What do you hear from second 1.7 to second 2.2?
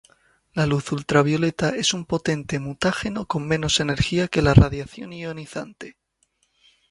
es un